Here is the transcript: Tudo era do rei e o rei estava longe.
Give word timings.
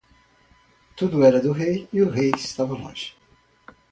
Tudo 0.95 1.23
era 1.23 1.39
do 1.39 1.51
rei 1.51 1.87
e 1.93 2.01
o 2.01 2.09
rei 2.09 2.31
estava 2.35 2.73
longe. 2.73 3.13